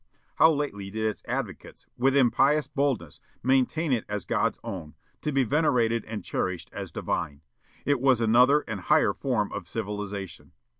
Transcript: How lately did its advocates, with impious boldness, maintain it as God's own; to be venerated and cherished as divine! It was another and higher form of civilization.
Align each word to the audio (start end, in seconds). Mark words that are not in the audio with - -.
How 0.37 0.51
lately 0.51 0.89
did 0.89 1.05
its 1.05 1.21
advocates, 1.27 1.85
with 1.95 2.15
impious 2.17 2.67
boldness, 2.67 3.21
maintain 3.43 3.93
it 3.93 4.03
as 4.09 4.25
God's 4.25 4.57
own; 4.63 4.95
to 5.21 5.31
be 5.31 5.43
venerated 5.43 6.05
and 6.05 6.23
cherished 6.23 6.71
as 6.73 6.91
divine! 6.91 7.41
It 7.85 8.01
was 8.01 8.19
another 8.19 8.61
and 8.61 8.79
higher 8.79 9.13
form 9.13 9.51
of 9.51 9.67
civilization. 9.67 10.53